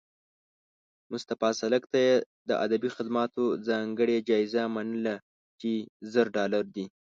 مصطفی 1.11 1.49
سالک 1.59 1.83
ته 1.91 1.97
یې 2.05 2.13
د 2.49 2.51
ادبي 2.65 2.89
خدماتو 2.95 3.43
ځانګړې 3.67 4.17
جایزه 4.29 4.63
منلې 4.75 5.15
چې 5.59 5.71
زر 6.11 6.25
ډالره 6.35 6.61
دي 6.75 6.85